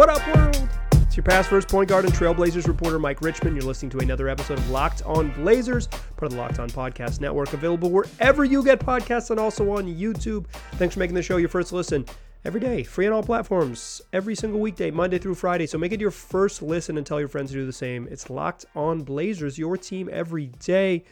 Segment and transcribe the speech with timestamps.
[0.00, 0.68] What up, world?
[1.02, 3.54] It's your past first point guard and Trailblazers reporter Mike Richman.
[3.54, 7.20] You're listening to another episode of Locked On Blazers, part of the Locked On Podcast
[7.20, 10.46] Network, available wherever you get podcasts and also on YouTube.
[10.76, 12.06] Thanks for making the show your first listen
[12.46, 15.66] every day, free on all platforms, every single weekday, Monday through Friday.
[15.66, 18.08] So make it your first listen and tell your friends to do the same.
[18.10, 21.04] It's Locked On Blazers, your team every day.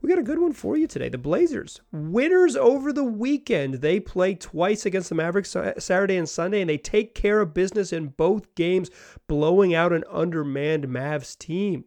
[0.00, 1.08] We got a good one for you today.
[1.08, 3.74] The Blazers, winners over the weekend.
[3.74, 7.52] They play twice against the Mavericks uh, Saturday and Sunday, and they take care of
[7.52, 8.90] business in both games,
[9.26, 11.84] blowing out an undermanned Mavs team.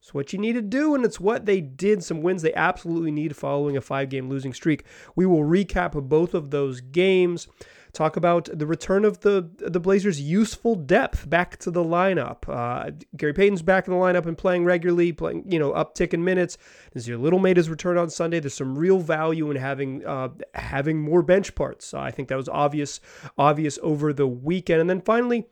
[0.00, 2.02] It's what you need to do, and it's what they did.
[2.02, 4.84] Some wins they absolutely need following a five game losing streak.
[5.14, 7.46] We will recap both of those games
[7.92, 12.48] talk about the return of the the Blazers' useful depth back to the lineup.
[12.48, 16.24] Uh, Gary Payton's back in the lineup and playing regularly, playing you know uptick in
[16.24, 16.58] minutes.
[16.94, 18.40] Nassir Little mate has returned on Sunday.
[18.40, 21.94] There's some real value in having uh, having more bench parts.
[21.94, 23.00] Uh, I think that was obvious
[23.36, 24.80] obvious over the weekend.
[24.80, 25.46] And then finally,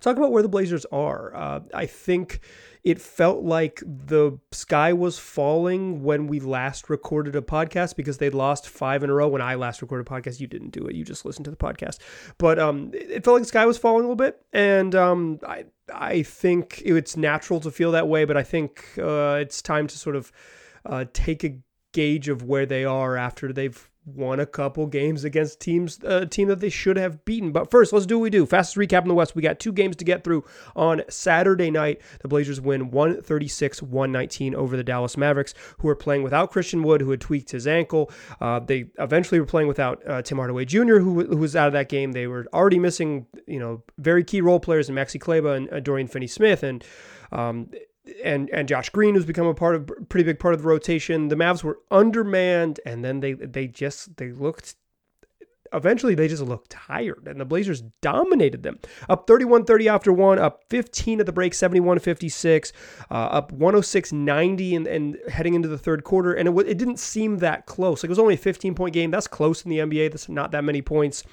[0.00, 1.34] talk about where the Blazers are.
[1.34, 2.40] Uh, I think
[2.84, 8.34] it felt like the sky was falling when we last recorded a podcast because they'd
[8.34, 9.26] lost five in a row.
[9.28, 11.56] When I last recorded a podcast, you didn't do it; you just listened to the
[11.56, 11.98] podcast.
[12.38, 15.64] But um, it felt like the sky was falling a little bit, and um, I
[15.92, 18.24] I think it's natural to feel that way.
[18.24, 20.30] But I think uh, it's time to sort of
[20.84, 21.58] uh, take a
[21.92, 26.24] gauge of where they are after they've won a couple games against teams a uh,
[26.24, 27.50] team that they should have beaten.
[27.50, 28.46] But first, let's do what we do.
[28.46, 29.34] Fastest recap in the West.
[29.34, 30.44] We got two games to get through
[30.76, 32.00] on Saturday night.
[32.20, 37.10] The Blazers win 136-119 over the Dallas Mavericks, who are playing without Christian Wood, who
[37.10, 38.10] had tweaked his ankle.
[38.40, 41.72] Uh, they eventually were playing without uh, Tim Hardaway Jr., who, who was out of
[41.72, 42.12] that game.
[42.12, 45.80] They were already missing, you know, very key role players in Maxi Kleber and uh,
[45.80, 46.84] Dorian Finney-Smith, and
[47.32, 47.70] um,
[48.22, 51.28] and and Josh Green, who's become a part of pretty big part of the rotation.
[51.28, 54.76] The Mavs were undermanned, and then they they just they looked
[55.72, 58.78] eventually they just looked tired and the Blazers dominated them.
[59.08, 62.72] Up 31-30 after one, up 15 at the break, 71-56,
[63.10, 66.32] uh, up 106-90 and, and heading into the third quarter.
[66.32, 68.02] And it, it didn't seem that close.
[68.02, 69.10] Like it was only a 15-point game.
[69.10, 70.10] That's close in the NBA.
[70.10, 71.24] That's not that many points.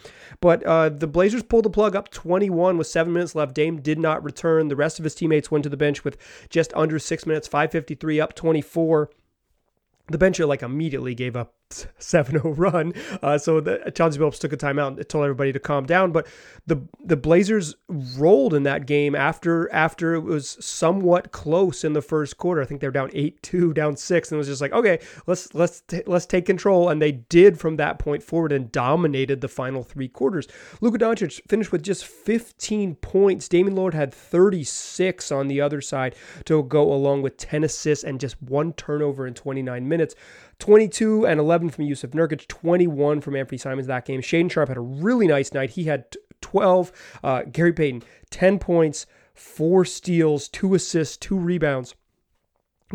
[0.42, 3.56] But uh, the Blazers pulled the plug up 21 with seven minutes left.
[3.56, 4.68] Dame did not return.
[4.68, 6.18] The rest of his teammates went to the bench with
[6.50, 9.10] just under six minutes, 553 up 24
[10.10, 11.54] the bench like immediately gave up
[12.00, 12.94] 7-0 run.
[13.22, 16.12] Uh, so the, Chauncey Billups took a timeout and told everybody to calm down.
[16.12, 16.28] But
[16.66, 22.02] the the Blazers rolled in that game after after it was somewhat close in the
[22.02, 22.62] first quarter.
[22.62, 25.54] I think they were down 8-2, down 6 and it was just like, "Okay, let's
[25.54, 29.48] let's t- let's take control." And they did from that point forward and dominated the
[29.48, 30.48] final 3 quarters.
[30.82, 33.48] Luka Doncic finished with just 15 points.
[33.48, 38.20] Damian Lillard had 36 on the other side to go along with 10 assists and
[38.20, 40.16] just one turnover in 29 minutes.
[40.64, 44.22] 22 and 11 from Jusuf Nurkic, 21 from Anthony Simons that game.
[44.22, 45.72] Shaedon Sharpe had a really nice night.
[45.72, 46.06] He had
[46.40, 47.18] 12.
[47.22, 51.96] Uh, Gary Payton, 10 points, four steals, two assists, two rebounds.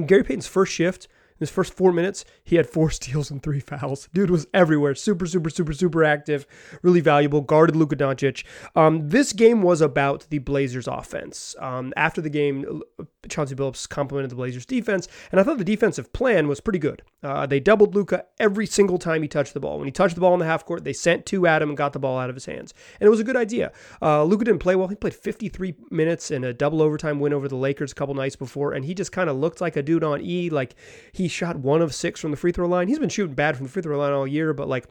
[0.06, 4.08] Gary Payton's first shift his first four minutes, he had four steals and three fouls.
[4.12, 4.94] Dude was everywhere.
[4.94, 6.46] Super, super, super, super active.
[6.82, 7.40] Really valuable.
[7.40, 8.44] Guarded Luka Doncic.
[8.74, 11.54] Um, this game was about the Blazers offense.
[11.58, 12.82] Um, after the game,
[13.28, 17.02] Chauncey Billups complimented the Blazers defense, and I thought the defensive plan was pretty good.
[17.22, 19.78] Uh, they doubled Luka every single time he touched the ball.
[19.78, 21.76] When he touched the ball in the half court, they sent two at him and
[21.76, 22.74] got the ball out of his hands.
[23.00, 23.72] And it was a good idea.
[24.00, 24.88] Uh, Luka didn't play well.
[24.88, 28.36] He played 53 minutes in a double overtime win over the Lakers a couple nights
[28.36, 30.50] before, and he just kind of looked like a dude on E.
[30.50, 30.74] Like
[31.12, 32.88] he shot one of six from the free throw line.
[32.88, 34.86] He's been shooting bad from the free throw line all year, but like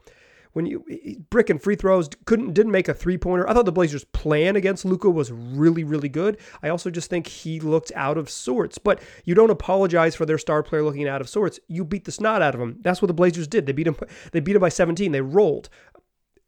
[0.52, 0.84] when you
[1.30, 3.48] brick and free throws couldn't didn't make a three pointer.
[3.48, 6.38] I thought the Blazers' plan against Luka was really really good.
[6.62, 8.78] I also just think he looked out of sorts.
[8.78, 11.60] But you don't apologize for their star player looking out of sorts.
[11.68, 12.78] You beat the snot out of him.
[12.80, 13.66] That's what the Blazers did.
[13.66, 13.96] They beat him.
[14.32, 15.12] They beat him by 17.
[15.12, 15.68] They rolled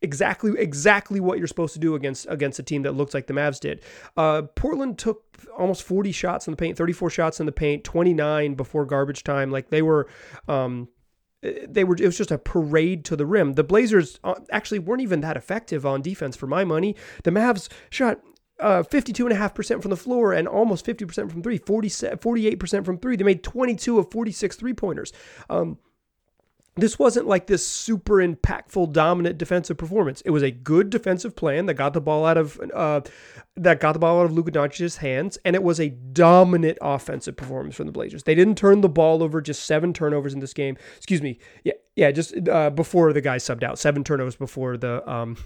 [0.03, 3.35] exactly exactly what you're supposed to do against against a team that looks like the
[3.35, 3.83] Mavs did.
[4.17, 5.25] Uh, Portland took
[5.57, 9.51] almost 40 shots in the paint, 34 shots in the paint, 29 before garbage time.
[9.51, 10.09] Like they were.
[10.49, 10.89] Um,
[11.43, 13.55] they were it was just a parade to the rim.
[13.55, 16.95] The Blazers uh, actually weren't even that effective on defense for my money.
[17.25, 18.21] The Mavs shot
[18.61, 23.17] uh, 52.5% from the floor and almost 50% from three, 40, 48% from three.
[23.17, 25.13] They made 22 of 46 three pointers.
[25.49, 25.79] Um,
[26.81, 30.21] this wasn't like this super impactful dominant defensive performance.
[30.23, 33.01] It was a good defensive plan that got the ball out of uh,
[33.57, 37.37] that got the ball out of Luka Doncic's hands, and it was a dominant offensive
[37.37, 38.23] performance from the Blazers.
[38.23, 40.77] They didn't turn the ball over, just seven turnovers in this game.
[40.97, 45.09] Excuse me, yeah, yeah, just uh, before the guy subbed out, seven turnovers before the
[45.11, 45.37] um,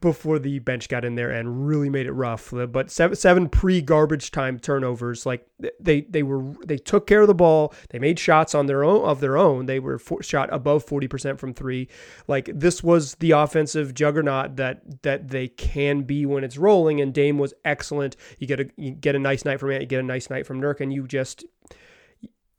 [0.00, 2.52] before the bench got in there and really made it rough.
[2.52, 5.46] But seven, seven pre garbage time turnovers, like
[5.80, 7.74] they they were they took care of the ball.
[7.90, 9.66] They made shots on their own of their own.
[9.66, 11.88] They were for, shot above forty percent from three.
[12.26, 17.00] Like this was the offensive juggernaut that that they can be when it's rolling.
[17.00, 18.16] And Dame was excellent.
[18.38, 19.80] You get a you get a nice night from it.
[19.80, 21.44] You get a nice night from Nurk, and you just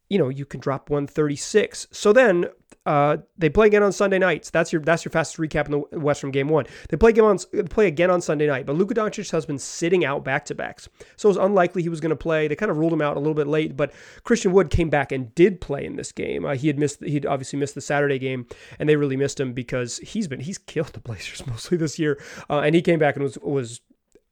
[0.10, 2.46] you know you can drop 136 so then
[2.86, 4.50] uh, they play again on Sunday nights.
[4.50, 6.66] That's your that's your fastest recap in the West from Game One.
[6.88, 7.38] They play again on
[7.70, 10.88] play again on Sunday night, but Luka Doncic has been sitting out back to backs,
[11.18, 12.48] so it was unlikely he was going to play.
[12.48, 13.92] They kind of ruled him out a little bit late, but
[14.24, 16.46] Christian Wood came back and did play in this game.
[16.46, 18.48] Uh, he had missed he'd obviously missed the Saturday game,
[18.80, 22.20] and they really missed him because he's been he's killed the Blazers mostly this year,
[22.50, 23.82] uh, and he came back and was was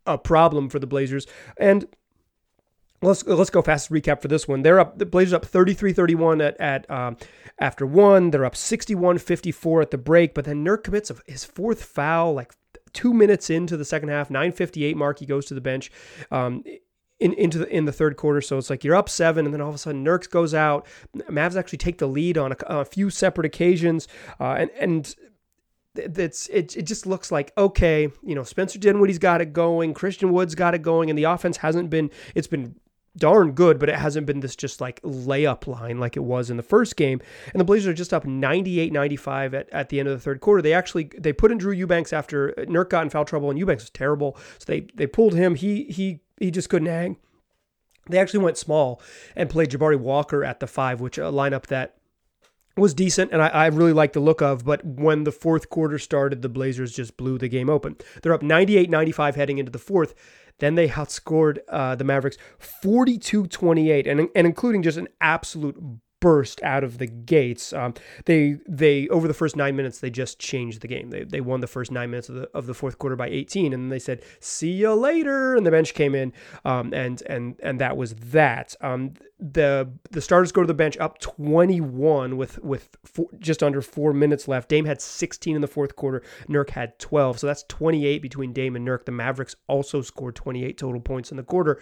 [0.06, 1.28] a problem for the Blazers
[1.58, 1.86] and
[3.02, 4.64] Let's let's go fast recap for this one.
[4.64, 7.18] They're up the Blazers up 33-31 at at um,
[7.60, 8.32] after one.
[8.32, 12.54] They're up 61-54 at the break, but then Nurk commits his fourth foul like
[12.94, 15.92] 2 minutes into the second half, 9:58 mark he goes to the bench.
[16.32, 16.64] Um,
[17.20, 18.42] in, into the in the third quarter.
[18.42, 20.86] So it's like you're up seven, and then all of a sudden Nurks goes out.
[21.16, 24.08] Mavs actually take the lead on a, a few separate occasions,
[24.40, 25.16] uh, and and
[25.96, 30.32] it's it, it just looks like okay, you know Spencer Dinwiddie's got it going, Christian
[30.32, 32.12] Wood's got it going, and the offense hasn't been.
[32.36, 32.76] It's been
[33.18, 36.58] darn good, but it hasn't been this just like layup line like it was in
[36.58, 37.22] the first game.
[37.54, 40.62] And the Blazers are just up 98-95 at, at the end of the third quarter.
[40.62, 43.84] They actually they put in Drew Eubanks after Nurk got in foul trouble and Eubanks
[43.84, 44.38] was terrible.
[44.60, 45.56] So they they pulled him.
[45.56, 47.18] He he he just couldn't hang.
[48.10, 49.02] They actually went small
[49.36, 51.97] and played Jabari Walker at the five, which a lineup that
[52.78, 56.00] was decent and I, I, really like the look of, but when the fourth quarter
[56.00, 57.98] started, the Blazers just blew the game open.
[58.22, 60.14] They're up 98 95 heading into the fourth.
[60.60, 65.76] Then they outscored uh, the Mavericks 42 28, and, and including just an absolute
[66.20, 67.74] burst out of the gates.
[67.74, 67.94] Um,
[68.26, 71.10] they they over the first nine minutes they just changed the game.
[71.10, 73.74] They, they won the first nine minutes of the of the fourth quarter by 18,
[73.74, 75.56] and they said see you later.
[75.56, 76.34] And the bench came in,
[76.66, 78.76] um, and and and that was that.
[78.82, 83.82] Um, the the starters go to the bench up 21 with with four, just under
[83.82, 84.70] four minutes left.
[84.70, 86.24] Dame had 16 in the fourth quarter.
[86.50, 89.06] Nurk had 12, so that's 28 between Dame and Nurk.
[89.06, 91.80] The Mavericks also scored 28 total points in the quarter.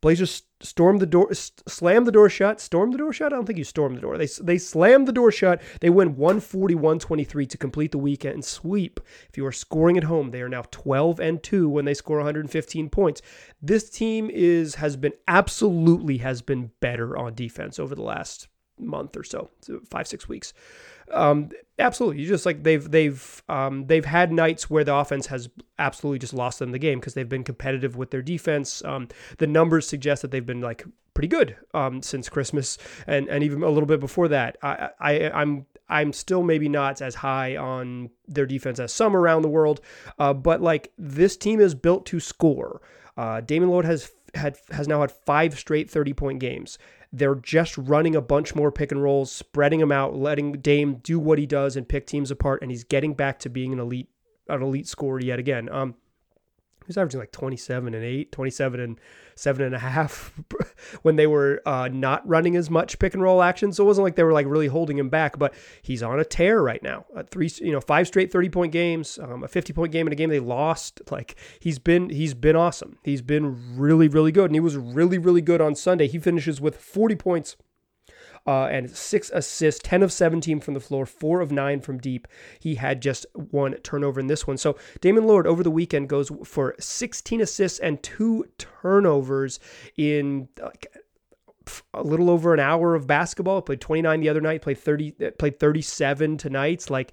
[0.00, 2.60] Blazers stormed the door, slammed the door shut.
[2.60, 3.32] Stormed the door shut?
[3.32, 4.16] I don't think you stormed the door.
[4.16, 5.60] They, they slammed the door shut.
[5.80, 9.00] They win 141 23 to complete the weekend sweep.
[9.28, 12.16] If you are scoring at home, they are now 12 and 2 when they score
[12.16, 13.20] 115 points.
[13.60, 18.48] This team is has been absolutely has been better on defense over the last
[18.78, 19.50] month or so,
[19.90, 20.52] five, six weeks.
[21.12, 22.22] Um, absolutely.
[22.22, 25.48] You just like they've they've um, they've had nights where the offense has
[25.78, 28.84] absolutely just lost them the game because they've been competitive with their defense.
[28.84, 29.08] Um,
[29.38, 30.84] the numbers suggest that they've been like
[31.14, 34.56] pretty good um, since Christmas and and even a little bit before that.
[34.62, 39.42] I, I I'm I'm still maybe not as high on their defense as some around
[39.42, 39.80] the world,
[40.18, 42.80] uh, but like this team is built to score.
[43.16, 46.78] Uh, Damian Lillard has had has now had five straight 30 point games.
[47.12, 51.18] They're just running a bunch more pick and rolls, spreading them out, letting Dame do
[51.18, 54.08] what he does and pick teams apart, and he's getting back to being an elite
[54.48, 55.68] an elite scorer yet again.
[55.68, 55.94] Um,
[56.90, 59.00] was averaging like 27 and 8, 27 and
[59.34, 60.38] seven and a half
[61.02, 63.72] when they were uh, not running as much pick and roll action.
[63.72, 66.24] So it wasn't like they were like really holding him back, but he's on a
[66.24, 67.06] tear right now.
[67.16, 70.12] Uh, three, you know, five straight 30 point games, um, a 50 point game in
[70.12, 71.00] a game they lost.
[71.10, 72.98] Like he's been, he's been awesome.
[73.02, 74.46] He's been really, really good.
[74.46, 76.06] And he was really, really good on Sunday.
[76.06, 77.56] He finishes with 40 points
[78.46, 82.26] uh, and six assists, 10 of 17 from the floor, four of nine from deep.
[82.58, 84.56] He had just one turnover in this one.
[84.56, 89.60] So Damian Lillard over the weekend goes for 16 assists and two turnovers
[89.96, 90.86] in like
[91.94, 93.62] a little over an hour of basketball.
[93.62, 94.62] Played 29 the other night.
[94.62, 95.12] Played 30.
[95.38, 96.74] Played 37 tonight.
[96.74, 97.12] It's Like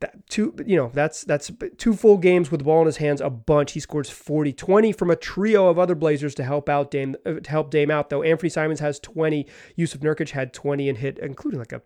[0.00, 3.20] that two you know that's that's two full games with the ball in his hands
[3.20, 3.72] a bunch.
[3.72, 7.34] He scores 40 20 from a trio of other blazers to help out dame uh,
[7.34, 8.22] to help dame out though.
[8.22, 9.46] Anthony simons has 20
[9.78, 11.82] Jusuf Nurkic had 20 and hit including like a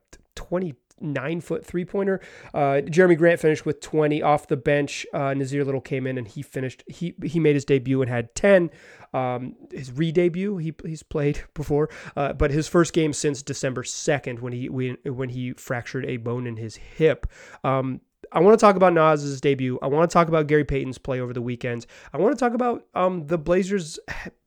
[0.98, 2.20] 29 foot three pointer
[2.52, 5.06] uh, jerami grant finished with 20 off the bench.
[5.12, 8.34] Uh, nassir little came in and he finished he he made his debut and had
[8.34, 8.70] 10
[9.12, 14.40] um, his re-debut he, he's played before uh, but his first game since december 2nd
[14.40, 17.26] when he when, when he fractured a bone in his hip.
[17.62, 18.00] Um,
[18.32, 19.78] I want to talk about Nas's debut.
[19.82, 21.86] I want to talk about Gary Payton's play over the weekend.
[22.12, 23.98] I want to talk about um, the Blazers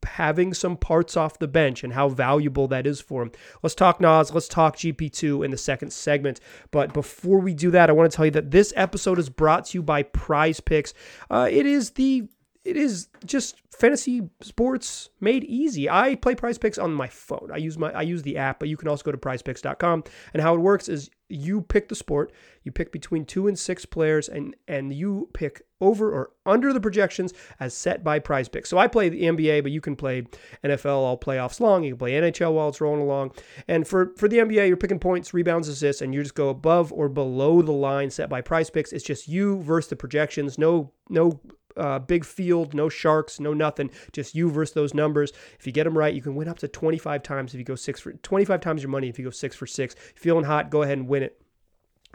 [0.05, 3.31] having some parts off the bench and how valuable that is for him.
[3.61, 4.33] Let's talk Nas.
[4.33, 6.39] Let's talk GP2 in the second segment.
[6.71, 9.65] But before we do that, I want to tell you that this episode is brought
[9.65, 10.93] to you by Prize Picks.
[11.29, 12.27] Uh, it is the
[12.67, 15.89] it is just fantasy sports made easy.
[15.89, 17.49] I play Prize Picks on my phone.
[17.53, 20.03] I use my I use the app, but you can also go to prizepicks.com.
[20.33, 22.33] And how it works is you pick the sport,
[22.63, 26.81] you pick between 2 and 6 players and and you pick over or under the
[26.81, 28.69] projections as set by Prize Picks.
[28.69, 30.23] So I play the NBA, but you can play
[30.63, 31.83] NFL all playoffs long.
[31.83, 33.31] You can play NHL while it's rolling along.
[33.69, 36.91] And for for the NBA, you're picking points, rebounds, assists, and you just go above
[36.91, 38.91] or below the line set by Prize Picks.
[38.91, 40.57] It's just you versus the projections.
[40.57, 41.39] No no
[41.77, 43.89] uh, big field, no sharks, no nothing.
[44.11, 45.31] Just you versus those numbers.
[45.59, 47.75] If you get them right, you can win up to 25 times if you go
[47.75, 49.95] six for 25 times your money if you go six for six.
[50.15, 51.41] Feeling hot, go ahead and win it.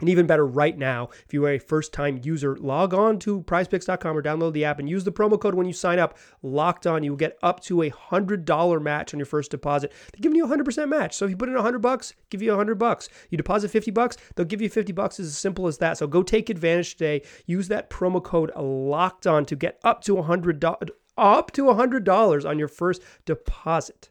[0.03, 3.41] And even better, right now, if you are a first time user, log on to
[3.43, 6.17] prizepicks.com or download the app and use the promo code when you sign up.
[6.41, 9.93] Locked on, you will get up to a $100 match on your first deposit.
[10.11, 11.15] They're giving you a 100% match.
[11.15, 13.07] So if you put in 100 bucks, give you 100 bucks.
[13.29, 15.21] You deposit 50 bucks, they'll give you 50 bucks.
[15.21, 15.97] It's as simple as that.
[15.97, 17.21] So go take advantage today.
[17.45, 22.59] Use that promo code locked on to get up to $100 up to $100 on
[22.59, 24.09] your first deposit.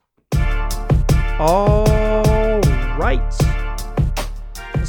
[1.39, 1.85] All
[2.99, 3.72] right.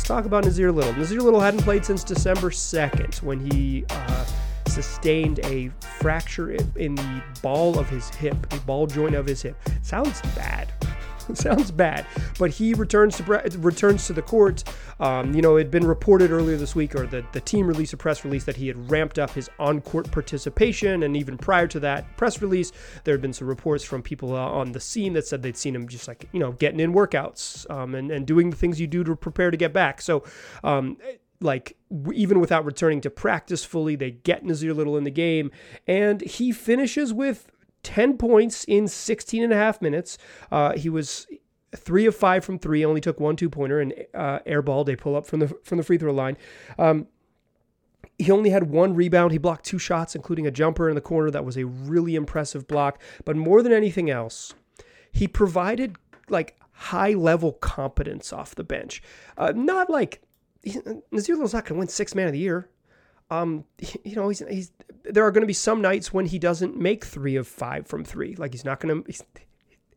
[0.03, 0.91] Let's talk about Nassir Little.
[0.95, 4.25] Nassir Little hadn't played since December 2nd when he uh,
[4.67, 5.69] sustained a
[6.01, 9.55] fracture in the ball of his hip, the ball joint of his hip.
[9.81, 10.73] Sounds bad.
[11.33, 12.05] sounds bad,
[12.39, 13.23] but he returns to
[13.57, 14.63] returns to the court.
[14.99, 17.93] Um, you know, it had been reported earlier this week, or the, the team released
[17.93, 21.03] a press release that he had ramped up his on court participation.
[21.03, 22.71] And even prior to that press release,
[23.03, 25.75] there had been some reports from people uh, on the scene that said they'd seen
[25.75, 28.87] him just like, you know, getting in workouts um, and, and doing the things you
[28.87, 30.01] do to prepare to get back.
[30.01, 30.23] So,
[30.63, 30.97] um,
[31.39, 31.75] like
[32.13, 35.51] even without returning to practice fully, they get Nassir Little in the game,
[35.85, 37.51] and he finishes with
[37.83, 40.17] 10 points in 16 and a half minutes.
[40.51, 41.27] Uh, he was
[41.75, 45.15] three of five from three, only took one two pointer and uh, airballed a pull
[45.15, 46.37] up from the from the free throw line.
[46.77, 47.07] Um,
[48.17, 49.31] he only had one rebound.
[49.31, 51.31] He blocked two shots, including a jumper in the corner.
[51.31, 53.01] That was a really impressive block.
[53.25, 54.53] But more than anything else,
[55.11, 55.97] he provided
[56.29, 59.01] like high level competence off the bench.
[59.37, 60.21] Uh, not like
[60.65, 62.69] Nassir Little's not going to win six man of the year.
[63.29, 63.65] Um,
[64.03, 64.71] you know, he's, he's
[65.03, 68.03] there are going to be some nights when he doesn't make three of five from
[68.03, 68.35] three.
[68.35, 69.23] Like he's not going to he's,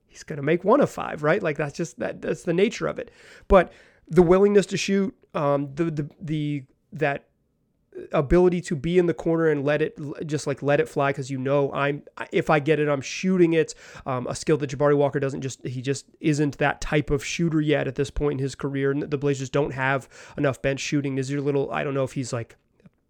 [0.06, 1.42] he's going to make one of five, right?
[1.42, 3.10] Like that's just that that's the nature of it.
[3.48, 3.72] But
[4.08, 7.26] the willingness to shoot, um, the the the that
[8.12, 11.30] ability to be in the corner and let it just like let it fly because
[11.30, 14.96] you know I'm if I get it I'm shooting it um, a skill that Jabari
[14.96, 18.42] Walker doesn't just he just isn't that type of shooter yet at this point in
[18.42, 22.04] his career and the Blazers don't have enough bench shooting Nassir Little I don't know
[22.04, 22.56] if he's like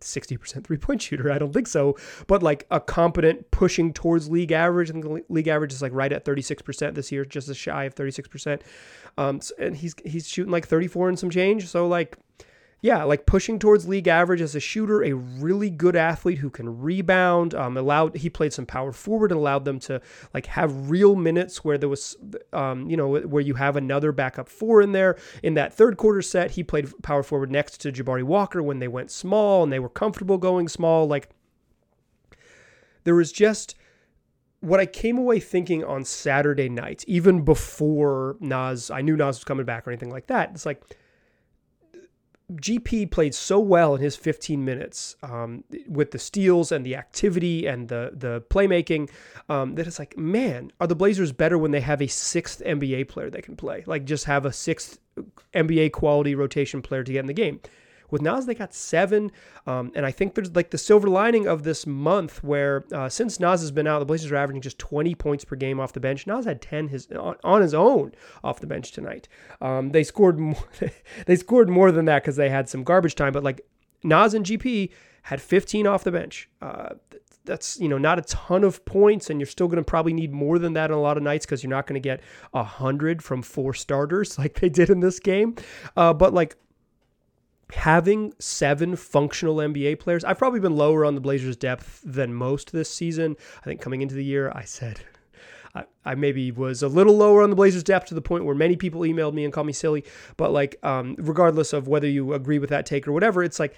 [0.01, 1.31] 60% three point shooter.
[1.33, 1.97] I don't think so.
[2.27, 4.91] But like a competent pushing towards league average.
[4.91, 8.61] Think the league average is like right at 36% this year, just shy of 36%.
[9.19, 11.67] Um, and he's he's shooting like 34 and some change.
[11.69, 12.19] So like
[12.83, 16.81] yeah, like pushing towards league average as a shooter, a really good athlete who can
[16.81, 17.55] rebound.
[17.55, 20.01] Um, allowed he played some power forward and allowed them to
[20.35, 22.17] like have real minutes where there was,
[22.53, 25.17] um, you know, where you have another backup four in there.
[25.43, 28.89] In that third quarter set, he played power forward next to Jabari Walker when they
[28.89, 31.07] went small and they were comfortable going small.
[31.07, 31.31] Like
[33.05, 33.75] there was just
[34.61, 39.45] what I came away thinking on Saturday night, even before Nas, I knew Nas was
[39.45, 40.51] coming back or anything like that.
[40.51, 40.83] It's like
[42.53, 47.67] GP played so well in his 15 minutes um, with the steals and the activity
[47.67, 49.11] and the the playmaking
[49.49, 53.09] um, that it's like, man, are the Blazers better when they have a sixth NBA
[53.09, 53.83] player they can play?
[53.87, 55.01] Like just have a sixth
[55.55, 57.61] NBA quality rotation player to get in the game.
[58.11, 59.33] With Nas, they got seven.
[59.67, 63.41] Um, and I think there's like the silver lining of this month where uh, since
[63.41, 66.01] Nas has been out, the Blazers are averaging just 20 points per game off the
[66.01, 66.27] bench.
[66.27, 68.13] Nas had 10 his on, on his own
[68.45, 69.29] off the bench tonight.
[69.61, 70.65] Um, they scored more,
[71.27, 73.33] they scored more than that because they had some garbage time.
[73.33, 73.63] But like
[74.03, 74.91] Nas and GP
[75.23, 76.49] had 15 off the bench.
[76.63, 76.91] Uh,
[77.47, 80.33] that's you know not a ton of points and you're still going to probably need
[80.33, 82.21] more than that on a lot of nights because you're not going to get
[82.53, 85.55] a hundred from four starters like they did in this game
[85.97, 86.57] uh, but like
[87.73, 92.73] having seven functional NBA players, I've probably been lower on the Blazers' depth than most
[92.73, 93.37] this season.
[93.61, 95.01] I think coming into the year, I said
[95.75, 98.55] I, I maybe was a little lower on the Blazers' depth to the point where
[98.55, 100.05] many people emailed me and called me silly.
[100.37, 103.75] But like, um, regardless of whether you agree with that take or whatever, it's like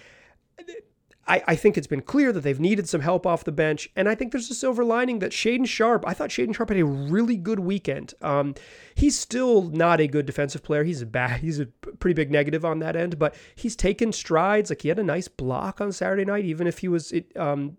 [1.29, 3.91] I, I, think it's been clear that they've needed some help off the bench.
[3.95, 6.05] And I think there's a silver lining that Shaedon Sharpe.
[6.07, 8.15] I thought Shaedon Sharpe had a really good weekend.
[8.23, 8.55] Um,
[8.95, 10.85] he's still not a good defensive player.
[10.85, 14.71] He's a bad, he's a pretty big negative on that end, but he's taken strides.
[14.71, 17.77] Like he had a nice block on Saturday night, even if he was it, um,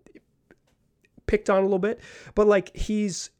[1.26, 2.00] picked on a little bit.
[2.34, 3.30] But like he's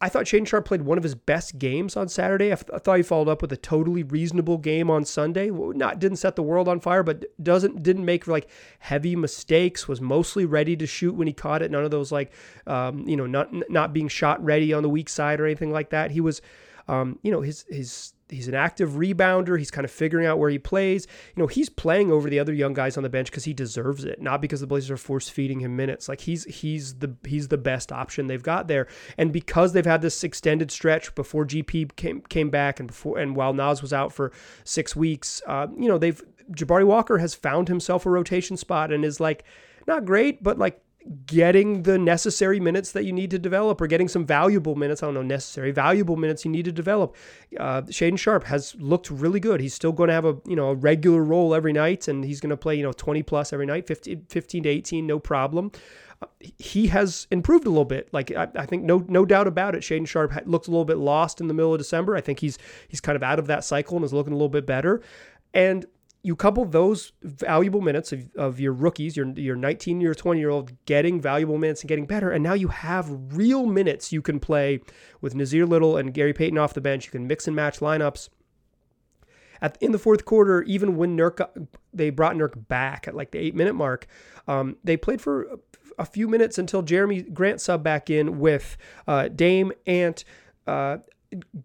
[0.00, 2.52] I thought Shaedon Sharpe played one of his best games on Saturday.
[2.52, 5.50] I, th- I, thought he followed up with a totally reasonable game on Sunday.
[5.50, 9.88] Not didn't set the world on fire, but doesn't didn't make like heavy mistakes.
[9.88, 11.70] Was mostly ready to shoot when he caught it.
[11.70, 12.32] None of those like
[12.66, 15.90] um, you know not not being shot ready on the weak side or anything like
[15.90, 16.12] that.
[16.12, 16.42] He was
[16.86, 19.58] um, you know his his he's an active rebounder.
[19.58, 21.06] He's kind of figuring out where he plays.
[21.34, 24.04] You know, he's playing over the other young guys on the bench because he deserves
[24.04, 26.08] it, not because the Blazers are force feeding him minutes.
[26.08, 30.02] Like he's he's the he's the best option they've got there, and because they've had
[30.02, 34.12] this extended stretch before GP came came back and before and while Naz was out
[34.12, 34.32] for
[34.64, 39.04] six weeks, uh, you know they've Jabari Walker has found himself a rotation spot and
[39.04, 39.44] is like
[39.86, 40.80] not great, but like
[41.26, 45.02] getting the necessary minutes that you need to develop or getting some valuable minutes.
[45.02, 47.16] I don't know, necessary, valuable minutes you need to develop.
[47.58, 49.60] Uh, Shaedon Sharpe has looked really good.
[49.60, 52.40] He's still going to have a, you know, a regular role every night and he's
[52.40, 55.72] going to play, you know, 20 plus every night, 15, 15 to 18, no problem.
[56.20, 56.26] Uh,
[56.58, 58.08] he has improved a little bit.
[58.12, 59.82] Like I, I, think no no doubt about it.
[59.82, 62.16] Shaedon Sharpe looked a little bit lost in the middle of December.
[62.16, 64.48] I think he's he's kind of out of that cycle and is looking a little
[64.48, 65.00] bit better.
[65.54, 65.86] And
[66.22, 70.50] you couple those valuable minutes of, of your rookies, your your 19 year, 20 year
[70.50, 74.40] old getting valuable minutes and getting better, and now you have real minutes you can
[74.40, 74.80] play
[75.20, 77.06] with Nassir Little and Gary Payton off the bench.
[77.06, 78.28] You can mix and match lineups.
[79.60, 83.38] At, in the fourth quarter, even when Nurk they brought Nurk back at like the
[83.38, 84.06] eight minute mark,
[84.46, 85.58] um, they played for
[85.98, 90.24] a few minutes until Jerami Grant sub back in with uh, Dame Ant.
[90.66, 90.98] Uh,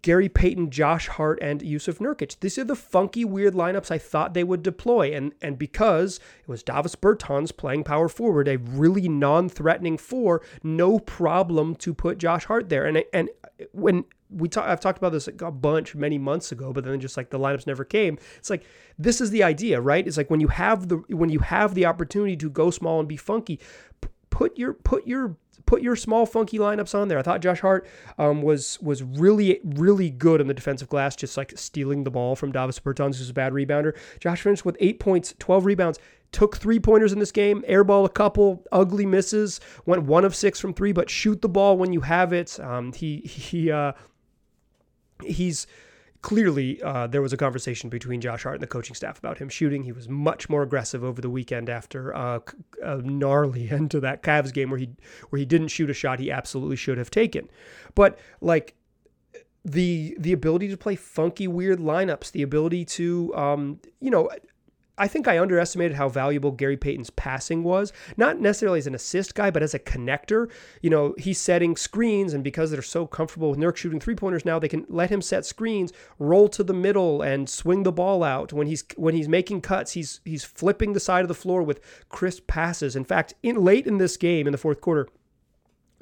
[0.02, 2.38] Gary Payton, Josh Hart, and Jusuf Nurkic.
[2.40, 5.14] These are the funky, weird lineups I thought they would deploy.
[5.14, 10.42] And, and because it was Davis Bertans playing power forward, a really non threatening four,
[10.62, 12.84] no problem to put Josh Hart there.
[12.84, 13.30] And, and
[13.72, 17.16] when we talk, I've talked about this a bunch many months ago, but then just
[17.16, 18.18] like the lineups never came.
[18.36, 18.64] It's like
[18.98, 20.06] this is the idea, right?
[20.06, 23.08] It's like when you have the when you have the opportunity to go small and
[23.08, 23.60] be funky,
[24.30, 27.18] put your put your put your small funky lineups on there.
[27.18, 27.86] I thought Josh Hart
[28.18, 32.36] um, was was really really good in the defensive glass, just like stealing the ball
[32.36, 33.96] from Davis Bertans, who's a bad rebounder.
[34.20, 35.98] Josh finished with eight points, twelve rebounds.
[36.32, 40.58] Took three pointers in this game, airball a couple, ugly misses, went one of six
[40.58, 42.58] from three, but shoot the ball when you have it.
[42.58, 43.92] Um, he he uh,
[45.22, 45.68] he's
[46.24, 49.50] clearly uh, there was a conversation between Josh Hart and the coaching staff about him
[49.50, 49.82] shooting.
[49.82, 52.40] He was much more aggressive over the weekend after uh,
[52.82, 54.88] a gnarly end to that Cavs game where he
[55.28, 57.50] where he didn't shoot a shot he absolutely should have taken.
[57.94, 58.74] But like
[59.66, 64.30] the the ability to play funky weird lineups, the ability to um, you know
[64.96, 67.92] I think I underestimated how valuable Gary Payton's passing was.
[68.16, 70.50] Not necessarily as an assist guy, but as a connector.
[70.82, 74.44] You know, he's setting screens, and because they're so comfortable with Nurk shooting three pointers
[74.44, 78.22] now, they can let him set screens, roll to the middle, and swing the ball
[78.22, 78.52] out.
[78.52, 81.80] When he's when he's making cuts, he's he's flipping the side of the floor with
[82.08, 82.94] crisp passes.
[82.94, 85.08] In fact, in late in this game, in the fourth quarter,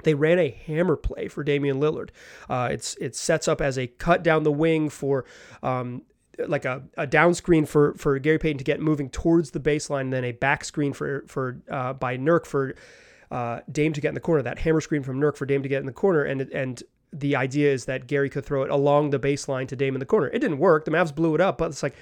[0.03, 2.09] they ran a hammer play for Damian Lillard.
[2.47, 5.25] Uh, it's it sets up as a cut down the wing for
[5.63, 6.03] um,
[6.47, 10.01] like a, a down screen for for Gary Payton to get moving towards the baseline,
[10.01, 12.75] and then a back screen for for uh, by Nurk for
[13.31, 14.41] uh, Dame to get in the corner.
[14.41, 17.35] That hammer screen from Nurk for Dame to get in the corner, and and the
[17.35, 20.27] idea is that Gary could throw it along the baseline to Dame in the corner.
[20.27, 20.85] It didn't work.
[20.85, 21.95] The Mavs blew it up, but it's like,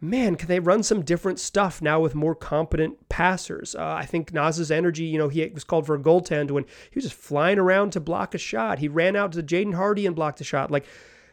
[0.00, 3.74] man, can they run some different stuff now with more competent passers?
[3.74, 6.94] Uh, I think Naz's energy, you know, he was called for a goaltend when he
[6.94, 8.78] was just flying around to block a shot.
[8.78, 10.70] He ran out to Jaden Hardy and blocked a shot.
[10.70, 10.84] Like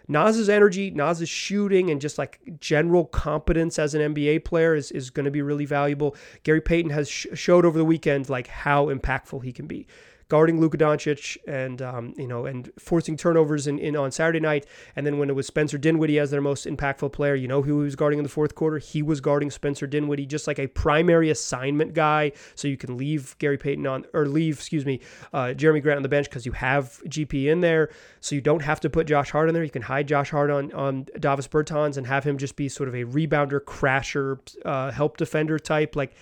[0.07, 5.09] Naz's energy, Naz's shooting, and just like general competence as an NBA player is, is
[5.09, 6.15] going to be really valuable.
[6.43, 9.87] Gary Payton has sh- showed over the weekend like how impactful he can be
[10.31, 14.65] guarding Luka Doncic and um, you know and forcing turnovers in, in on Saturday night.
[14.95, 17.79] And then when it was Spencer Dinwiddie as their most impactful player, you know who
[17.79, 18.77] he was guarding in the fourth quarter?
[18.77, 22.31] He was guarding Spencer Dinwiddie, just like a primary assignment guy.
[22.55, 25.01] So you can leave Gary Payton on or leave, excuse me,
[25.33, 27.89] uh, Jerami Grant on the bench because you have GP in there.
[28.21, 29.65] So you don't have to put Josh Hart in there.
[29.65, 32.87] You can hide Josh Hart on on Davis Bertans and have him just be sort
[32.87, 35.97] of a rebounder, crasher, uh, help defender type.
[35.97, 36.13] Like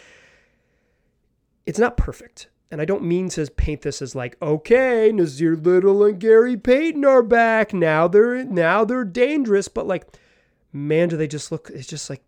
[1.68, 6.04] it's not perfect and I don't mean to paint this as like, okay, Nassir Little
[6.04, 7.74] and Gary Payton are back.
[7.74, 10.06] Now they're now they're dangerous, but like,
[10.72, 11.70] man, do they just look?
[11.74, 12.22] It's just like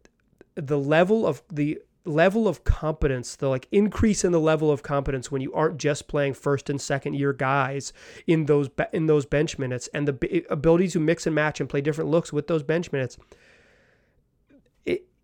[0.55, 5.31] the level of the level of competence, the like increase in the level of competence
[5.31, 7.93] when you aren't just playing first and second year guys
[8.25, 11.81] in those in those bench minutes, and the ability to mix and match and play
[11.81, 13.17] different looks with those bench minutes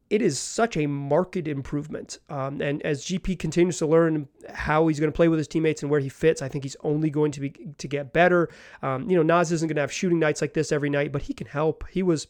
[0.10, 2.20] it is such a marked improvement.
[2.30, 5.82] Um, and as GP continues to learn how he's going to play with his teammates
[5.82, 8.50] and where he fits, I think he's only going to be to get better.
[8.82, 11.24] Um, you know, Naz isn't going to have shooting nights like this every night, but
[11.24, 11.88] he can help.
[11.89, 12.28] He was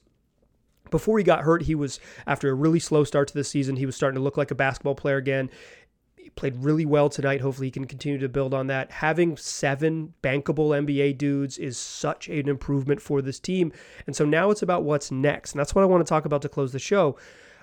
[0.90, 1.64] before he got hurt.
[1.64, 3.76] He was after a really slow start to the season.
[3.76, 5.50] He was starting to look like a basketball player again
[6.28, 7.40] he played really well tonight.
[7.40, 8.92] Hopefully, he can continue to build on that.
[8.92, 13.72] Having seven bankable NBA dudes is such an improvement for this team.
[14.08, 15.54] And so now it's about what's next.
[15.54, 17.16] And that's what I want to talk about to close the show.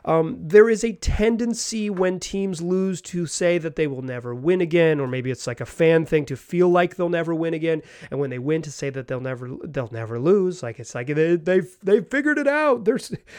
[0.04, 4.60] Um, there is a tendency when teams lose to say that they will never win
[4.60, 7.82] again, or maybe it's like a fan thing to feel like they'll never win again,
[8.10, 10.62] and when they win to say that they'll never they'll never lose.
[10.62, 12.84] Like it's like they they've they figured it out.
[12.84, 12.98] They're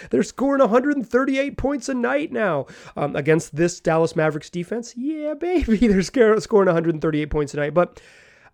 [0.09, 4.95] they're scoring 138 points a night now um, against this Dallas Mavericks defense.
[4.97, 8.01] Yeah, baby, they're scoring 138 points a night, but.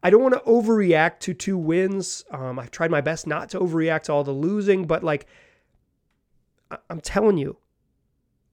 [0.03, 2.25] I don't want to overreact to two wins.
[2.31, 5.27] Um, I've tried my best not to overreact to all the losing, but like,
[6.89, 7.57] I'm telling you,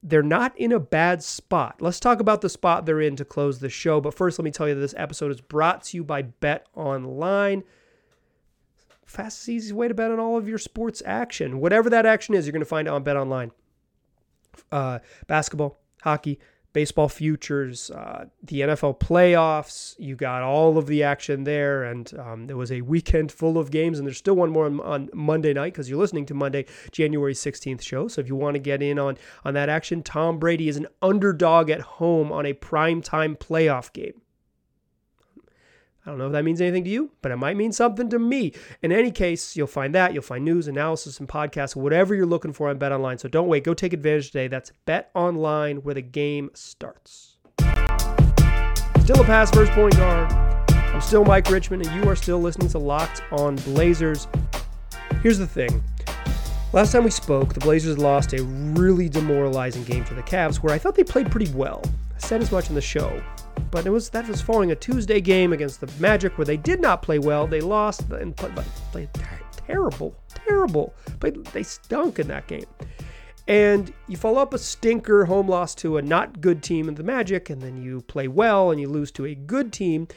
[0.01, 1.81] they're not in a bad spot.
[1.81, 3.99] Let's talk about the spot they're in to close the show.
[3.99, 6.67] But first, let me tell you that this episode is brought to you by Bet
[6.73, 7.63] Online.
[9.05, 11.59] Fastest, easiest way to bet on all of your sports action.
[11.59, 13.51] Whatever that action is, you're going to find it on Bet Online.
[14.71, 16.39] Uh, basketball, hockey,
[16.73, 19.95] baseball futures, uh, the NFL playoffs.
[19.97, 23.71] You got all of the action there, and um, there was a weekend full of
[23.71, 26.65] games, and there's still one more on, on Monday night because you're listening to Monday,
[26.91, 28.07] January 16th show.
[28.07, 30.87] So if you want to get in on on that action, Tom Brady is an
[31.01, 34.21] underdog at home on a primetime playoff game.
[36.05, 38.19] I don't know if that means anything to you, but it might mean something to
[38.19, 38.53] me.
[38.81, 40.13] In any case, you'll find that.
[40.13, 43.17] You'll find news, analysis, and podcasts, whatever you're looking for on Bet Online.
[43.17, 43.65] So don't wait.
[43.65, 44.47] Go take advantage today.
[44.47, 47.37] That's Bet Online, where the game starts.
[49.01, 50.31] Still a pass first point guard.
[50.71, 54.27] I'm still Mike Richman, and you are still listening to Locked on Blazers.
[55.21, 55.83] Here's the thing.
[56.71, 60.73] Last time we spoke, the Blazers lost a really demoralizing game to the Cavs, where
[60.73, 61.83] I thought they played pretty well.
[62.15, 63.21] I said as much in the show
[63.71, 66.81] but it was that was following a Tuesday game against the Magic where they did
[66.81, 67.47] not play well.
[67.47, 68.55] They lost and played,
[68.91, 69.09] played
[69.67, 70.93] terrible, terrible.
[71.19, 72.65] But they stunk in that game.
[73.47, 77.03] And you follow up a stinker home loss to a not good team in the
[77.03, 80.07] Magic, and then you play well and you lose to a good team.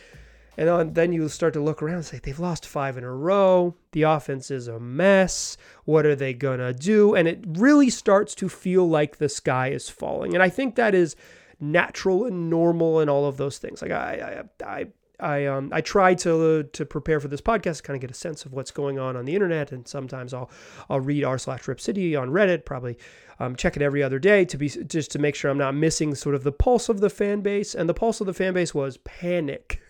[0.59, 3.75] And then you start to look around and say, they've lost five in a row.
[3.93, 5.57] The offense is a mess.
[5.87, 7.15] What are they going to do?
[7.15, 10.35] And it really starts to feel like the sky is falling.
[10.35, 11.17] And I think that is
[11.63, 13.81] natural and normal and all of those things.
[13.81, 14.87] Like I, I, I,
[15.21, 18.45] I, um, I try to to prepare for this podcast, kind of get a sense
[18.45, 20.51] of what's going on on the internet, and sometimes I'll
[20.91, 22.99] I'll read r slash Rip City on Reddit, probably
[23.39, 26.15] um, check it every other day to be just to make sure I'm not missing
[26.15, 27.75] sort of the pulse of the fan base.
[27.75, 29.81] And the pulse of the fan base was panic.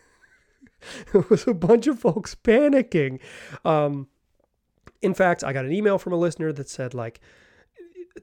[1.15, 3.21] it was a bunch of folks panicking.
[3.65, 4.09] Um,
[5.03, 7.21] in fact, I got an email from a listener that said like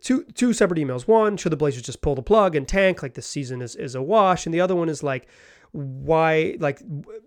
[0.02, 1.08] two two separate emails.
[1.08, 3.96] One, should the Blazers just pull the plug and tank like the season is is
[3.96, 5.28] a wash, and the other one is like
[5.72, 6.82] why like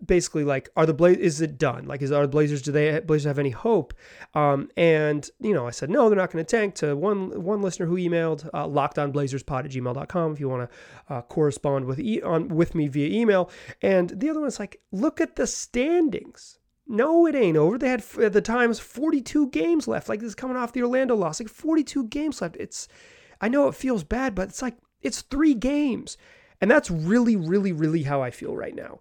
[0.05, 1.87] basically like are the Blazers is it done?
[1.87, 3.95] Like is are the Blazers do they Blazers have any hope?
[4.35, 7.63] Um and you know I said no they're not going to tank to one one
[7.63, 12.23] listener who emailed uh, lockedonblazerspod at gmail.com if you want to uh, correspond with e-
[12.23, 13.51] on with me via email.
[13.81, 17.79] And the other one's like look at the standings no, it ain't over.
[17.79, 20.09] They had at the times 42 games left.
[20.09, 21.41] Like this is coming off the Orlando loss.
[21.41, 22.57] Like 42 games left.
[22.57, 22.89] It's
[23.41, 26.17] I know it feels bad, but it's like it's 3 games.
[26.61, 28.99] And that's really really really how I feel right now.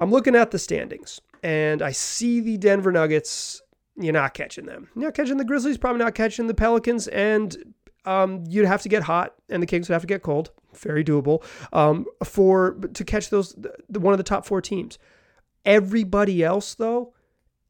[0.00, 3.62] I'm looking at the standings and I see the Denver Nuggets,
[3.96, 4.88] you're not catching them.
[4.94, 8.88] You're not catching the Grizzlies, probably not catching the Pelicans and um, you'd have to
[8.88, 10.50] get hot and the Kings would have to get cold.
[10.74, 11.44] Very doable.
[11.72, 14.98] Um, for to catch those the, one of the top 4 teams.
[15.64, 17.14] Everybody else though,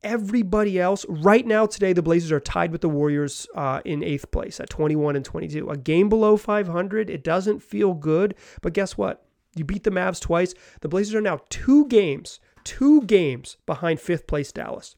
[0.05, 1.05] everybody else.
[1.09, 4.71] Right now, today, the Blazers are tied with the Warriors uh, in eighth place at
[4.71, 5.71] 21 and 22.
[5.71, 7.11] A game below 500.
[7.11, 9.25] It doesn't feel good, but guess what?
[9.55, 10.55] You beat the Mavs twice.
[10.81, 14.97] The Blazers are now two games, two games behind fifth place Dallas.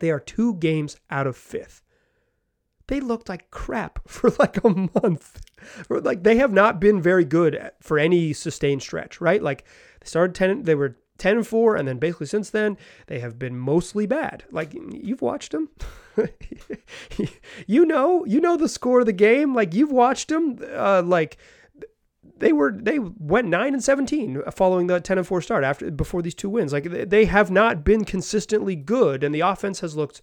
[0.00, 1.82] They are two games out of fifth.
[2.88, 5.40] They looked like crap for like a month.
[5.88, 9.42] like they have not been very good for any sustained stretch, right?
[9.42, 9.64] Like
[10.00, 13.38] they started 10, they were 10 and 4 and then basically since then they have
[13.38, 14.42] been mostly bad.
[14.50, 15.68] Like you've watched them
[17.68, 19.54] you know you know the score of the game.
[19.54, 21.36] Like you've watched them uh, like
[22.38, 26.22] they were they went 9 and 17 following the 10 and 4 start after before
[26.22, 26.72] these two wins.
[26.72, 30.22] Like they have not been consistently good and the offense has looked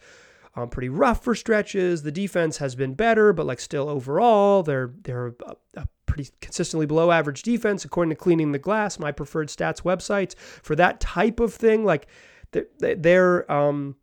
[0.55, 4.91] um, pretty rough for stretches the defense has been better but like still overall they're
[5.03, 9.47] they're a, a pretty consistently below average defense, according to Cleaning the Glass, my preferred
[9.47, 11.85] stats websites for that type of thing.
[11.85, 12.07] Like
[12.51, 13.95] they're, they're um,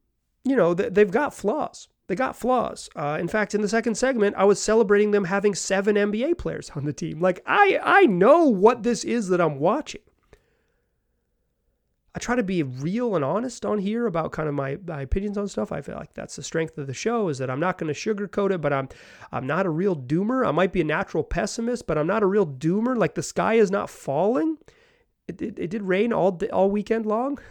[0.45, 1.89] you know, they've got flaws.
[2.07, 2.89] They got flaws.
[2.95, 6.71] Uh, in fact, in the second segment, I was celebrating them having seven NBA players
[6.77, 7.21] on the team.
[7.21, 10.03] Like I, I know what this is that I'm watching.
[12.17, 15.37] I try to be real and honest on here about kind of my, my opinions
[15.37, 15.71] on stuff.
[15.71, 18.01] I feel like that's the strength of the show is that I'm not going to
[18.01, 18.89] sugarcoat it, but I'm
[19.33, 20.49] I'm not a real doomer.
[20.49, 22.97] I might be a natural pessimist, but I'm not a real doomer.
[22.97, 24.57] Like the sky is not falling.
[25.29, 27.39] it, it, it did rain all all weekend long.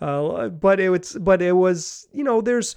[0.00, 2.74] Uh, but it was but it was you know there's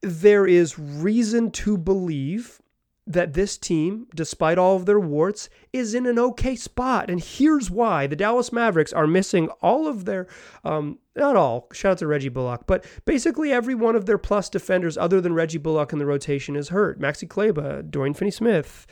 [0.00, 2.61] there is reason to believe
[3.06, 7.10] that this team, despite all of their warts, is in an okay spot.
[7.10, 10.28] And here's why the Dallas Mavericks are missing all of their,
[10.64, 14.48] um, not all, shout out to Reggie Bullock, but basically every one of their plus
[14.48, 17.00] defenders other than Reggie Bullock in the rotation is hurt.
[17.00, 18.86] Maxi Kleber, Dorian Finney Smith,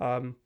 [0.00, 0.36] um,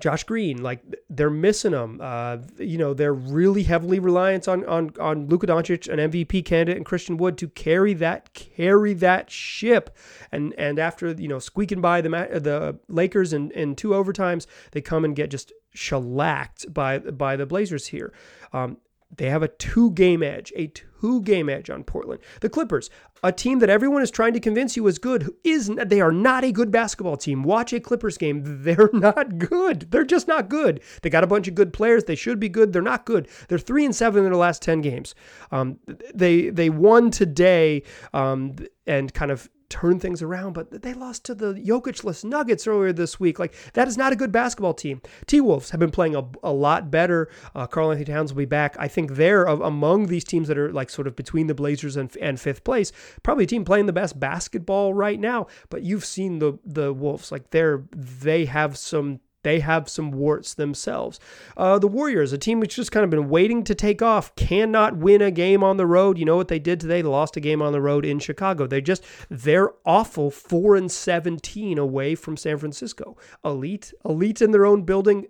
[0.00, 0.80] Josh Green, like
[1.10, 2.00] they're missing them.
[2.02, 6.76] Uh, you know, they're really heavily reliant on on on Luka Doncic, an MVP candidate,
[6.76, 9.96] and Christian Wood to carry that carry that ship.
[10.32, 14.80] And and after you know squeaking by the the Lakers in, in two overtimes, they
[14.80, 18.12] come and get just shellacked by by the Blazers here.
[18.52, 18.78] Um,
[19.16, 22.20] they have a two game edge, a two game edge on Portland.
[22.40, 22.90] The Clippers,
[23.22, 26.44] a team that everyone is trying to convince you is good, is they are not
[26.44, 27.42] a good basketball team.
[27.42, 28.42] Watch a Clippers game.
[28.62, 29.90] They're not good.
[29.90, 30.82] They're just not good.
[31.02, 32.04] They got a bunch of good players.
[32.04, 32.72] They should be good.
[32.72, 33.28] They're not good.
[33.48, 35.14] They're three and seven in their last ten games.
[35.50, 35.78] Um,
[36.14, 41.34] they they won today um, and kind of turn things around, but they lost to
[41.34, 43.38] the Jokic-less Nuggets earlier this week.
[43.38, 45.02] Like that is not a good basketball team.
[45.26, 47.28] T Wolves have been playing a, a lot better.
[47.54, 48.76] Uh, Karl-Anthony Towns will be back.
[48.78, 52.14] I think they're among these teams that are like sort of between the Blazers and,
[52.16, 52.92] and fifth place.
[53.22, 55.46] Probably a team playing the best basketball right now.
[55.68, 60.54] But you've seen the the Wolves like they're they have some they have some warts
[60.54, 61.20] themselves.
[61.56, 64.96] Uh, the Warriors, a team which just kind of been waiting to take off, cannot
[64.96, 66.18] win a game on the road.
[66.18, 67.02] You know what they did today?
[67.02, 68.66] They lost a game on the road in Chicago.
[68.66, 73.16] They just they're awful, four and seventeen away from San Francisco.
[73.44, 75.26] Elite, elite in their own building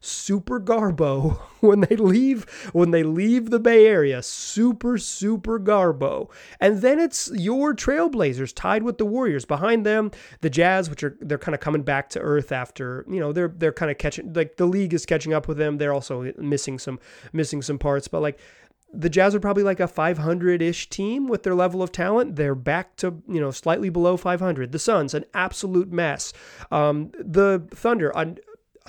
[0.00, 4.22] super garbo when they leave when they leave the Bay Area.
[4.22, 6.30] Super super garbo.
[6.58, 9.44] And then it's your Trailblazers tied with the Warriors.
[9.44, 10.10] Behind them,
[10.40, 13.52] the Jazz, which are they're kind of coming back to earth after, you know, they're
[13.56, 15.78] they're kind of catching like the league is catching up with them.
[15.78, 16.98] They're also missing some
[17.32, 18.38] missing some parts, but like
[18.92, 22.36] the Jazz are probably like a 500-ish team with their level of talent.
[22.36, 24.72] They're back to you know slightly below 500.
[24.72, 26.32] The Suns, an absolute mess.
[26.70, 28.16] Um, the Thunder,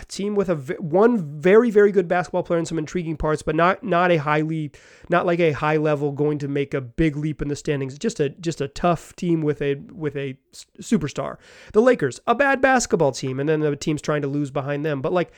[0.02, 3.56] a team with a one very very good basketball player and some intriguing parts, but
[3.56, 4.72] not not a highly
[5.10, 7.98] not like a high level going to make a big leap in the standings.
[7.98, 10.38] Just a just a tough team with a with a
[10.80, 11.38] superstar.
[11.74, 15.02] The Lakers, a bad basketball team, and then the team's trying to lose behind them.
[15.02, 15.32] But like,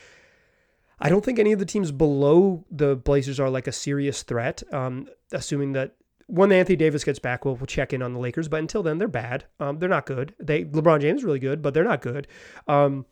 [0.98, 4.62] I don't think any of the teams below the Blazers are like a serious threat.
[4.72, 5.94] Um, assuming that
[6.26, 8.48] when Anthony Davis gets back, we'll, we'll check in on the Lakers.
[8.48, 9.44] But until then, they're bad.
[9.60, 10.34] Um, they're not good.
[10.38, 12.26] They LeBron James is really good, but they're not good.
[12.66, 13.06] Um,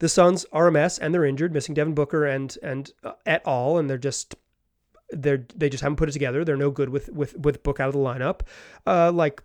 [0.00, 3.46] the Suns are a mess and they're injured, missing Devin Booker and and uh, at
[3.46, 4.34] all, and they're just
[5.10, 6.44] they're they just haven't put it together.
[6.44, 8.40] They're no good with with with Book out of the lineup.
[8.86, 9.42] Uh, like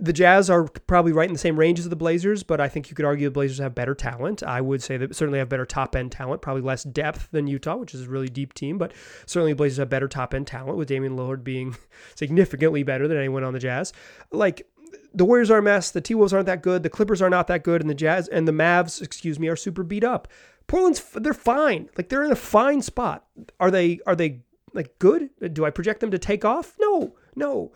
[0.00, 2.88] the Jazz are probably right in the same range as the Blazers, but I think
[2.88, 4.44] you could argue the Blazers have better talent.
[4.44, 7.76] I would say that certainly have better top end talent, probably less depth than Utah,
[7.76, 8.92] which is a really deep team, but
[9.26, 11.76] certainly the Blazers have better top end talent with Damian Lillard being
[12.14, 13.92] significantly better than anyone on the Jazz.
[14.30, 14.68] Like
[15.14, 15.90] the Warriors are a mess.
[15.90, 16.82] The T Wolves aren't that good.
[16.82, 19.56] The Clippers are not that good, and the Jazz and the Mavs, excuse me, are
[19.56, 20.28] super beat up.
[20.66, 21.88] Portland's they're fine.
[21.96, 23.24] Like they're in a fine spot.
[23.58, 24.00] Are they?
[24.06, 24.42] Are they
[24.74, 25.30] like good?
[25.52, 26.76] Do I project them to take off?
[26.78, 27.72] No, no.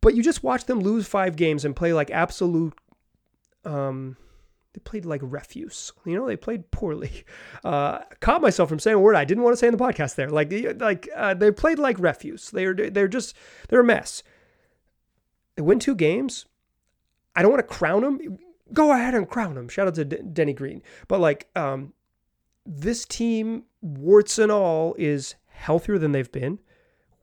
[0.00, 2.74] But you just watch them lose five games and play like absolute.
[3.64, 4.16] Um,
[4.74, 5.92] they played like refuse.
[6.04, 7.24] You know, they played poorly.
[7.64, 10.16] Uh, caught myself from saying a word I didn't want to say in the podcast.
[10.16, 12.50] There, like, like uh, they played like refuse.
[12.50, 13.34] They're they're just
[13.70, 14.22] they're a mess.
[15.56, 16.44] They win two games.
[17.36, 18.38] I don't want to crown him.
[18.72, 19.68] Go ahead and crown him.
[19.68, 20.82] Shout out to D- Denny Green.
[21.08, 21.92] But like, um,
[22.66, 26.60] this team, warts and all, is healthier than they've been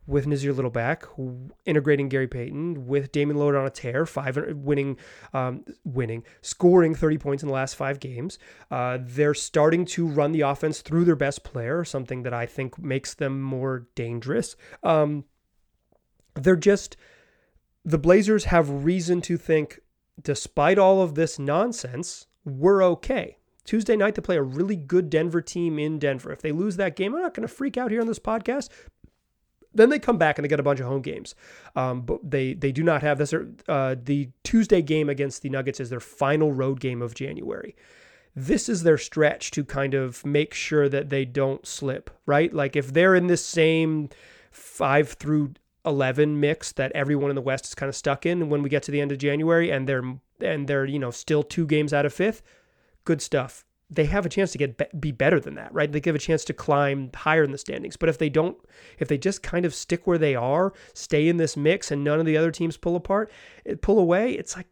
[0.07, 1.05] with Nassir Little back,
[1.65, 4.97] integrating Gary Payton with Damian Lillard on a tear, five winning,
[5.33, 8.37] um, winning, scoring 30 points in the last five games.
[8.69, 12.77] Uh, they're starting to run the offense through their best player, something that I think
[12.79, 14.55] makes them more dangerous.
[14.83, 15.25] Um,
[16.35, 16.97] they're just
[17.83, 19.79] the Blazers have reason to think
[20.21, 23.37] despite all of this nonsense, we're okay.
[23.63, 26.31] Tuesday night, they play a really good Denver team in Denver.
[26.31, 28.69] If they lose that game, I'm not going to freak out here on this podcast.
[29.73, 31.35] Then they come back and they get a bunch of home games.
[31.75, 33.33] Um, but they they do not have this.
[33.67, 37.75] Uh, the Tuesday game against the Nuggets is their final road game of January.
[38.35, 42.53] This is their stretch to kind of make sure that they don't slip, right?
[42.53, 44.09] Like if they're in this same
[44.51, 45.53] five through
[45.85, 48.83] 11 mix that everyone in the West is kind of stuck in when we get
[48.83, 50.03] to the end of January and they're
[50.39, 52.41] and they're, you know, still two games out of fifth.
[53.05, 53.65] Good stuff.
[53.89, 55.91] They have a chance to get be better than that, right?
[55.91, 57.97] They give a chance to climb higher in the standings.
[57.97, 58.57] But if they don't,
[58.99, 62.19] if they just kind of stick where they are, stay in this mix, and none
[62.19, 63.31] of the other teams pull apart,
[63.65, 64.67] eh, pull away, it's like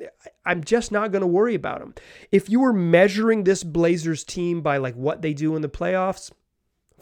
[0.00, 0.06] eh,
[0.46, 1.94] I'm just not going to worry about them.
[2.30, 6.30] If you were measuring this Blazers team by like what they do in the playoffs,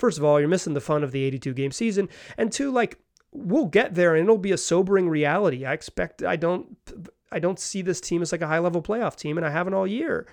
[0.01, 2.09] first of all, you're missing the fun of the 82 game season.
[2.37, 2.99] And two, like,
[3.33, 5.65] we'll get there and it'll be a sobering reality.
[5.65, 6.77] I expect, I don't,
[7.33, 9.75] I don't see this team as like a high level playoff team, and I haven't
[9.75, 10.27] all year.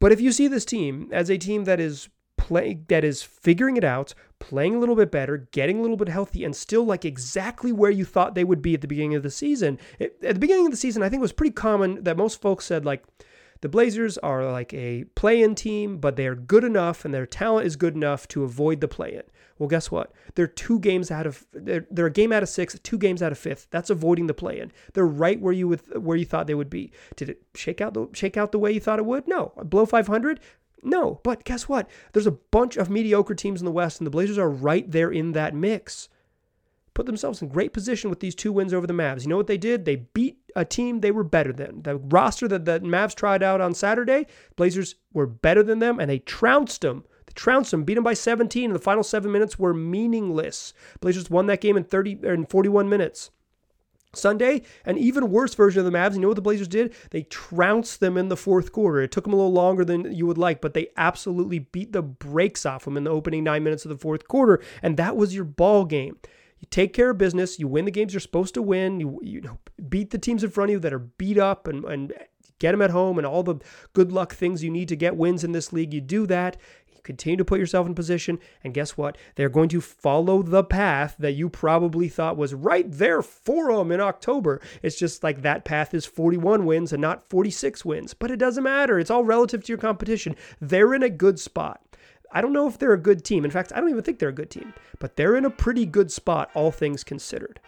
[0.00, 3.76] But if you see this team as a team that is play that is figuring
[3.76, 7.04] it out, playing a little bit better, getting a little bit healthy, and still like
[7.04, 9.78] exactly where you thought they would be at the beginning of the season.
[9.98, 12.40] It, at the beginning of the season, I think it was pretty common that most
[12.40, 13.04] folks said like
[13.62, 17.76] the Blazers are like a play-in team, but they're good enough and their talent is
[17.76, 19.22] good enough to avoid the play-in.
[19.58, 20.12] Well, guess what?
[20.34, 23.30] They're two games out of they're, they're a game out of six, two games out
[23.30, 23.68] of fifth.
[23.70, 24.72] That's avoiding the play-in.
[24.92, 26.90] They're right where you would where you thought they would be.
[27.14, 29.28] Did it shake out the shake out the way you thought it would?
[29.28, 29.52] No.
[29.64, 30.40] Blow 500?
[30.82, 31.88] No, but guess what?
[32.12, 35.12] There's a bunch of mediocre teams in the West, and the Blazers are right there
[35.12, 36.08] in that mix.
[36.94, 39.22] Put themselves in great position with these two wins over the Mavs.
[39.22, 39.84] You know what they did?
[39.84, 41.82] They beat a team they were better than.
[41.82, 44.26] The roster that the Mavs tried out on Saturday,
[44.56, 47.04] Blazers were better than them, and they trounced them.
[47.26, 50.74] They trounced them, beat them by 17, and the final seven minutes were meaningless.
[51.00, 53.30] Blazers won that game in 30 or in 41 minutes.
[54.14, 56.14] Sunday, an even worse version of the Mavs.
[56.14, 56.94] You know what the Blazers did?
[57.10, 59.00] They trounced them in the fourth quarter.
[59.00, 62.02] It took them a little longer than you would like, but they absolutely beat the
[62.02, 65.34] brakes off them in the opening nine minutes of the fourth quarter, and that was
[65.34, 66.18] your ball game.
[66.62, 67.58] You take care of business.
[67.58, 69.00] You win the games you're supposed to win.
[69.00, 71.84] You you know beat the teams in front of you that are beat up and
[71.84, 72.14] and
[72.60, 73.56] get them at home and all the
[73.92, 75.92] good luck things you need to get wins in this league.
[75.92, 76.56] You do that
[76.94, 78.38] You continue to put yourself in position.
[78.62, 79.18] And guess what?
[79.34, 83.90] They're going to follow the path that you probably thought was right there for them
[83.90, 84.60] in October.
[84.80, 88.14] It's just like that path is 41 wins and not 46 wins.
[88.14, 89.00] But it doesn't matter.
[89.00, 90.36] It's all relative to your competition.
[90.60, 91.80] They're in a good spot.
[92.32, 93.44] I don't know if they're a good team.
[93.44, 95.86] In fact, I don't even think they're a good team, but they're in a pretty
[95.86, 97.60] good spot, all things considered.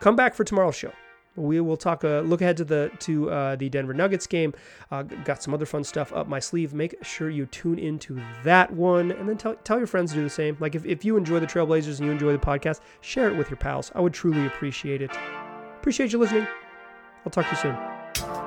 [0.00, 0.92] Come back for tomorrow's show.
[1.34, 2.04] We will talk.
[2.04, 4.52] Uh, look ahead to the to uh, the Denver Nuggets game.
[4.90, 6.74] Uh, got some other fun stuff up my sleeve.
[6.74, 10.24] Make sure you tune into that one, and then tell tell your friends to do
[10.24, 10.58] the same.
[10.60, 13.48] Like if, if you enjoy the Trailblazers and you enjoy the podcast, share it with
[13.48, 13.90] your pals.
[13.94, 15.10] I would truly appreciate it.
[15.78, 16.46] Appreciate you listening.
[17.24, 18.41] I'll talk to you soon.